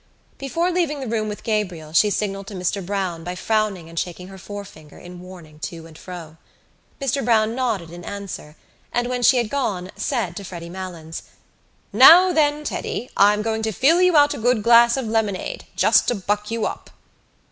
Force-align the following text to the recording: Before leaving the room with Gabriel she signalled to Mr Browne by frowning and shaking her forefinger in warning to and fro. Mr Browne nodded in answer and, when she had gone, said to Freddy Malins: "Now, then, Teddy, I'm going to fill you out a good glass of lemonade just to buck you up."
Before 0.39 0.71
leaving 0.71 0.99
the 0.99 1.05
room 1.07 1.29
with 1.29 1.43
Gabriel 1.43 1.93
she 1.93 2.09
signalled 2.09 2.47
to 2.47 2.55
Mr 2.55 2.83
Browne 2.83 3.23
by 3.23 3.35
frowning 3.35 3.87
and 3.87 3.99
shaking 3.99 4.29
her 4.29 4.39
forefinger 4.39 4.97
in 4.97 5.19
warning 5.19 5.59
to 5.59 5.85
and 5.85 5.95
fro. 5.95 6.37
Mr 6.99 7.23
Browne 7.23 7.53
nodded 7.53 7.91
in 7.91 8.03
answer 8.03 8.55
and, 8.91 9.07
when 9.09 9.21
she 9.21 9.37
had 9.37 9.51
gone, 9.51 9.91
said 9.95 10.35
to 10.37 10.43
Freddy 10.43 10.69
Malins: 10.71 11.21
"Now, 11.93 12.33
then, 12.33 12.63
Teddy, 12.63 13.11
I'm 13.15 13.43
going 13.43 13.61
to 13.61 13.71
fill 13.71 14.01
you 14.01 14.17
out 14.17 14.33
a 14.33 14.39
good 14.39 14.63
glass 14.63 14.97
of 14.97 15.05
lemonade 15.05 15.67
just 15.75 16.07
to 16.07 16.15
buck 16.15 16.49
you 16.49 16.65
up." 16.65 16.89